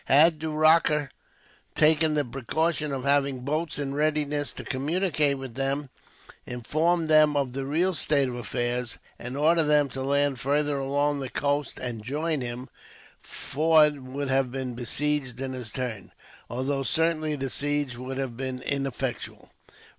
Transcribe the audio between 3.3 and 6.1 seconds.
boats in readiness to communicate with them,